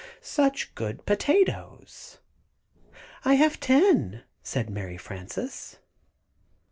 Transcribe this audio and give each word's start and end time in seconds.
"Such 0.19 0.73
good 0.73 1.05
potatoes!" 1.05 2.17
"I 3.23 3.35
have 3.35 3.59
ten," 3.59 4.23
said 4.41 4.67
Mary 4.67 4.97
Frances. 4.97 5.77